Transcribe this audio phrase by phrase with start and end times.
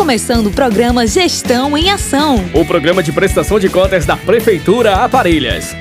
[0.00, 2.42] Começando o programa Gestão em Ação.
[2.54, 5.76] O programa de prestação de contas da Prefeitura Aparelhas.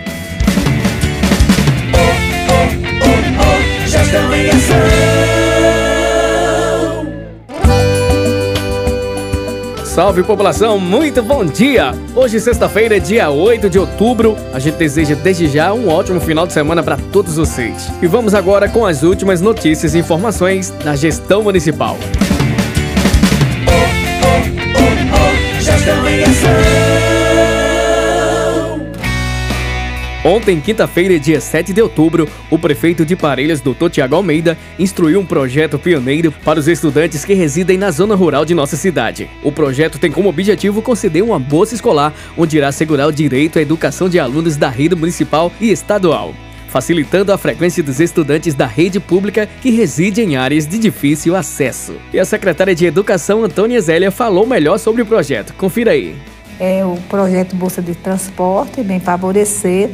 [1.93, 1.99] Oh,
[2.51, 2.67] oh,
[3.05, 4.75] oh, oh, gestão em Ação.
[9.85, 11.93] Salve população, muito bom dia!
[12.13, 16.51] Hoje, sexta-feira, dia 8 de outubro, a gente deseja desde já um ótimo final de
[16.51, 17.89] semana para todos vocês.
[18.01, 21.97] E vamos agora com as últimas notícias e informações da gestão municipal.
[30.23, 33.89] Ontem, quinta-feira, dia 7 de outubro, o prefeito de Parelhas, Dr.
[33.89, 38.53] Tiago Almeida, instruiu um projeto pioneiro para os estudantes que residem na zona rural de
[38.53, 39.29] nossa cidade.
[39.41, 43.61] O projeto tem como objetivo conceder uma bolsa escolar, onde irá assegurar o direito à
[43.61, 46.33] educação de alunos da rede municipal e estadual
[46.67, 51.95] facilitando a frequência dos estudantes da rede pública que residem em áreas de difícil acesso.
[52.13, 55.51] E a secretária de Educação, Antônia Zélia, falou melhor sobre o projeto.
[55.55, 56.15] Confira aí.
[56.59, 59.89] É o projeto Bolsa de Transporte vem favorecer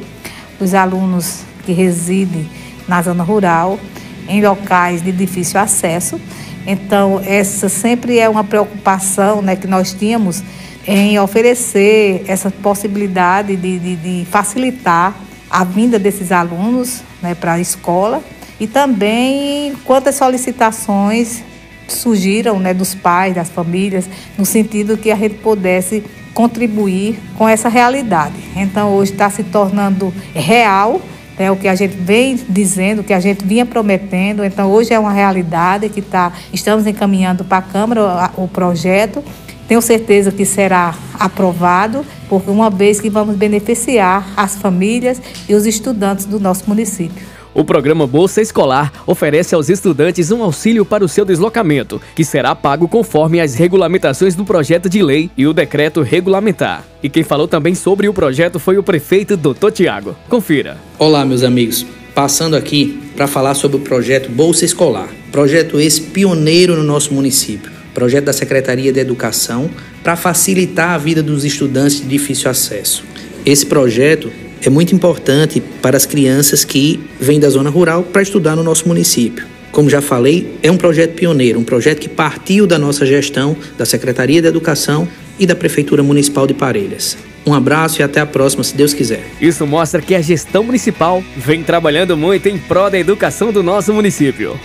[0.59, 2.49] os alunos que residem
[2.87, 3.79] na zona rural,
[4.27, 6.19] em locais de difícil acesso.
[6.65, 10.43] Então, essa sempre é uma preocupação né, que nós tínhamos
[10.87, 15.15] em oferecer essa possibilidade de, de, de facilitar
[15.49, 18.23] a vinda desses alunos né, para a escola
[18.59, 21.43] e também quantas solicitações
[21.87, 27.69] surgiram né, dos pais, das famílias, no sentido que a gente pudesse contribuir com essa
[27.69, 28.35] realidade.
[28.55, 31.01] Então, hoje está se tornando real
[31.37, 34.43] é o que a gente vem dizendo, o que a gente vinha prometendo.
[34.43, 39.23] Então, hoje é uma realidade que tá, estamos encaminhando para a Câmara o projeto.
[39.67, 45.65] Tenho certeza que será aprovado, porque uma vez que vamos beneficiar as famílias e os
[45.65, 47.34] estudantes do nosso município.
[47.55, 52.53] O programa Bolsa Escolar oferece aos estudantes um auxílio para o seu deslocamento, que será
[52.53, 56.85] pago conforme as regulamentações do projeto de lei e o decreto regulamentar.
[57.01, 59.71] E quem falou também sobre o projeto foi o prefeito Dr.
[59.71, 60.17] Tiago.
[60.27, 60.75] Confira.
[60.99, 61.85] Olá, meus amigos.
[62.13, 65.07] Passando aqui para falar sobre o projeto Bolsa Escolar.
[65.31, 67.71] Projeto esse pioneiro no nosso município.
[67.93, 69.69] Projeto da Secretaria de Educação
[70.03, 73.05] para facilitar a vida dos estudantes de difícil acesso.
[73.45, 74.29] Esse projeto
[74.65, 78.87] é muito importante para as crianças que vêm da zona rural para estudar no nosso
[78.87, 79.45] município.
[79.71, 83.85] Como já falei, é um projeto pioneiro, um projeto que partiu da nossa gestão, da
[83.85, 87.15] Secretaria de Educação e da Prefeitura Municipal de Parelhas.
[87.45, 89.23] Um abraço e até a próxima, se Deus quiser.
[89.39, 93.93] Isso mostra que a gestão municipal vem trabalhando muito em prol da educação do nosso
[93.93, 94.59] município.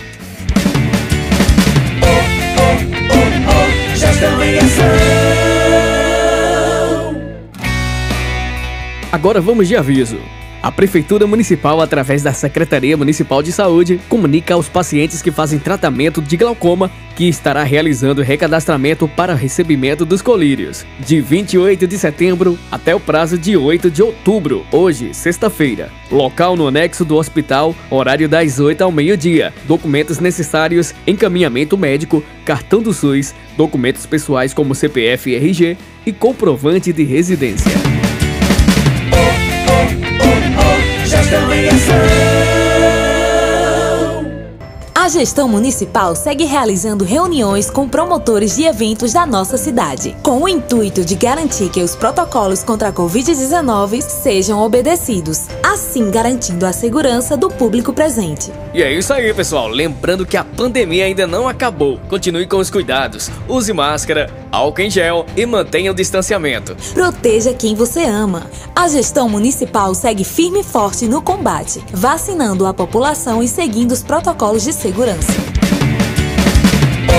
[2.01, 2.07] Oh,
[2.57, 2.81] oh,
[5.27, 5.30] oh,
[9.21, 10.17] Agora vamos de aviso.
[10.63, 16.23] A Prefeitura Municipal, através da Secretaria Municipal de Saúde, comunica aos pacientes que fazem tratamento
[16.23, 22.95] de glaucoma que estará realizando recadastramento para recebimento dos colírios, de 28 de setembro até
[22.95, 25.91] o prazo de 8 de outubro, hoje, sexta-feira.
[26.09, 29.53] Local no anexo do hospital, horário das 8 ao meio-dia.
[29.67, 35.77] Documentos necessários: encaminhamento médico, cartão do SUS, documentos pessoais como CPF e RG
[36.07, 37.71] e comprovante de residência.
[45.01, 50.47] A gestão municipal segue realizando reuniões com promotores de eventos da nossa cidade, com o
[50.47, 57.35] intuito de garantir que os protocolos contra a Covid-19 sejam obedecidos, assim garantindo a segurança
[57.35, 58.51] do público presente.
[58.75, 59.67] E é isso aí, pessoal.
[59.67, 61.99] Lembrando que a pandemia ainda não acabou.
[62.07, 63.31] Continue com os cuidados.
[63.49, 66.77] Use máscara, álcool em gel e mantenha o distanciamento.
[66.93, 68.45] Proteja quem você ama.
[68.75, 74.03] A gestão municipal segue firme e forte no combate, vacinando a população e seguindo os
[74.03, 74.90] protocolos de segurança.
[77.07, 77.13] Oh,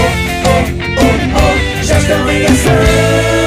[0.46, 0.64] oh,
[0.98, 1.82] oh, oh,
[2.44, 3.41] ação.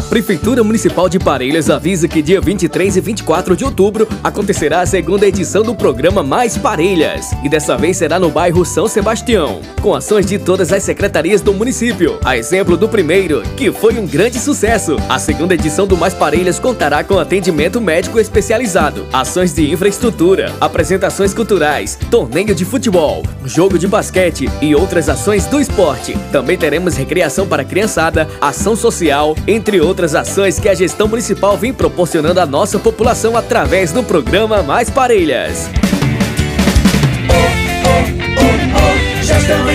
[0.00, 4.86] A Prefeitura Municipal de Parelhas avisa que dia 23 e 24 de outubro acontecerá a
[4.86, 7.32] segunda edição do programa Mais Parelhas.
[7.44, 11.52] E dessa vez será no bairro São Sebastião, com ações de todas as secretarias do
[11.52, 12.18] município.
[12.24, 14.96] A exemplo do primeiro, que foi um grande sucesso.
[15.06, 21.34] A segunda edição do Mais Parelhas contará com atendimento médico especializado, ações de infraestrutura, apresentações
[21.34, 26.16] culturais, torneio de futebol, jogo de basquete e outras ações do esporte.
[26.32, 31.56] Também teremos recreação para criançada, ação social, entre outras outras ações que a gestão municipal
[31.56, 35.68] vem proporcionando à nossa população através do programa Mais Parelhas.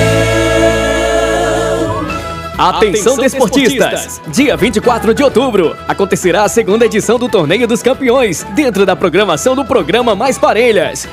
[2.57, 4.21] Atenção, desportistas!
[4.27, 9.55] Dia 24 de outubro acontecerá a segunda edição do Torneio dos Campeões, dentro da programação
[9.55, 11.07] do programa Mais Parelhas.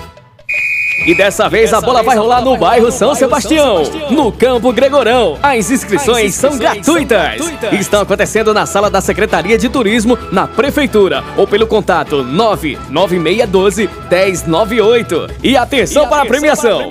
[1.06, 5.38] E dessa vez a bola vai rolar no bairro São Sebastião, no Campo Gregorão.
[5.42, 7.40] As inscrições são gratuitas.
[7.72, 15.26] Estão acontecendo na sala da Secretaria de Turismo, na Prefeitura, ou pelo contato 99612 1098.
[15.42, 16.90] E atenção para a premiação!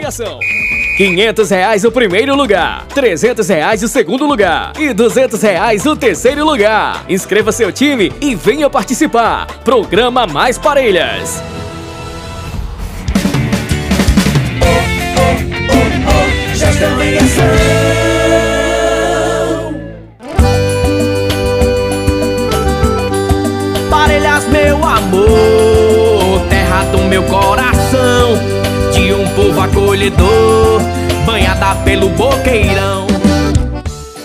[0.97, 6.43] 500 reais o primeiro lugar, 300 reais o segundo lugar e 200 reais o terceiro
[6.43, 7.05] lugar.
[7.07, 9.47] Inscreva seu time e venha participar.
[9.63, 11.41] Programa Mais Parelhas.
[23.89, 28.37] Parelhas, meu amor, terra do meu coração,
[28.93, 30.81] de um povo acolhedor,
[31.25, 33.08] banhada pelo boqueirão.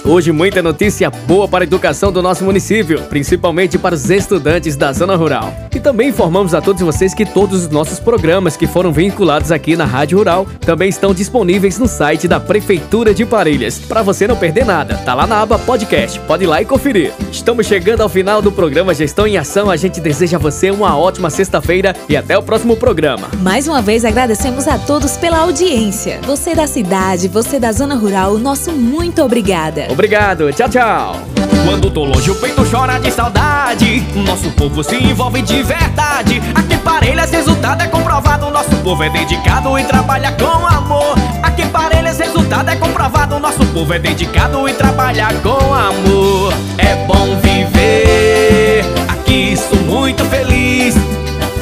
[0.06, 4.93] Hoje muita notícia boa para a educação do nosso município, principalmente para os estudantes da
[4.93, 5.51] zona rural.
[5.75, 9.75] E também informamos a todos vocês que todos os nossos programas que foram vinculados aqui
[9.75, 13.79] na Rádio Rural também estão disponíveis no site da Prefeitura de Parelhas.
[13.79, 16.21] Para você não perder nada, tá lá na aba podcast.
[16.21, 17.11] Pode ir lá e conferir.
[17.33, 19.71] Estamos chegando ao final do programa Gestão em Ação.
[19.71, 23.29] A gente deseja a você uma ótima sexta-feira e até o próximo programa.
[23.41, 26.21] Mais uma vez agradecemos a todos pela audiência.
[26.27, 29.94] Você da cidade, você da zona rural, nosso muito obrigada.
[29.94, 31.17] Obrigado, tchau, tchau.
[31.64, 34.00] Quando tô longe, o peito chora de saudade.
[34.26, 36.43] Nosso povo se envolve de verdade.
[36.52, 38.50] Aqui Parelhas, resultado é comprovado.
[38.50, 41.14] Nosso povo é dedicado e trabalha com amor.
[41.44, 43.38] Aqui Parelhas, resultado é comprovado.
[43.38, 46.52] Nosso povo é dedicado e trabalha com amor.
[46.76, 48.85] É bom viver.
[49.08, 50.96] Aqui sou muito feliz.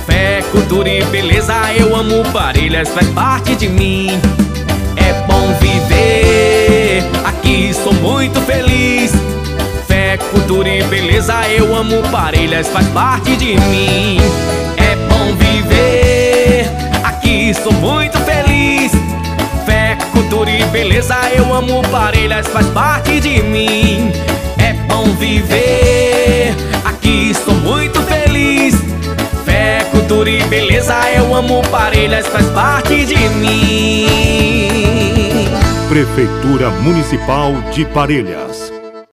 [0.06, 4.18] Fé, cultura e beleza, eu amo Parelhas, faz parte de mim.
[7.82, 9.12] Sou muito feliz.
[9.86, 14.18] Fé, cultura e beleza, eu amo Parelhas, faz parte de mim.
[14.76, 16.70] É bom viver,
[17.02, 18.92] aqui sou muito feliz.
[19.66, 24.12] Fé, cultura e beleza, eu amo Parelhas, faz parte de mim.
[24.58, 28.76] É bom viver, aqui sou muito feliz.
[29.44, 34.22] Fé, cultura e beleza, eu amo Parelhas, faz parte de mim.
[35.92, 38.71] Prefeitura Municipal de Parelhas